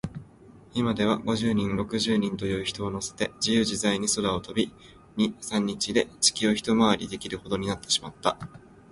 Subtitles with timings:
[0.73, 4.73] いまでは、五十人、六十人という人をのせて、じゆうじざいに空を飛び、
[5.15, 8.35] 二、三日で地球をひとまわりできるほどになってしまった。